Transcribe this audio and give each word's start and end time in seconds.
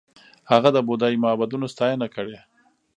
هغه 0.51 0.69
د 0.73 0.77
بودايي 0.87 1.17
معبدونو 1.23 1.65
ستاینه 1.73 2.07
کړې 2.15 2.37